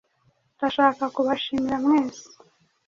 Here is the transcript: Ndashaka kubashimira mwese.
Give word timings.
Ndashaka 0.55 1.03
kubashimira 1.15 1.75
mwese. 1.85 2.23